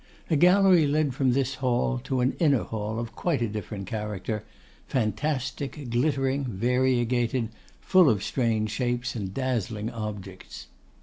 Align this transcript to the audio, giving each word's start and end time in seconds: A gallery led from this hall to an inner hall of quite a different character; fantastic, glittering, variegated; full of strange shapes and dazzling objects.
A 0.31 0.35
gallery 0.35 0.87
led 0.87 1.13
from 1.13 1.33
this 1.33 1.53
hall 1.61 1.99
to 2.05 2.21
an 2.21 2.35
inner 2.39 2.63
hall 2.63 2.97
of 2.97 3.13
quite 3.15 3.39
a 3.43 3.47
different 3.47 3.85
character; 3.85 4.43
fantastic, 4.87 5.91
glittering, 5.91 6.43
variegated; 6.45 7.49
full 7.79 8.09
of 8.09 8.23
strange 8.23 8.71
shapes 8.71 9.15
and 9.15 9.31
dazzling 9.31 9.91
objects. 9.91 10.65